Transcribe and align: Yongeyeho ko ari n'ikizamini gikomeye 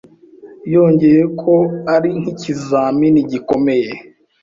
Yongeyeho 0.73 1.29
ko 1.41 1.55
ari 1.93 2.09
n'ikizamini 2.21 3.19
gikomeye 3.31 3.89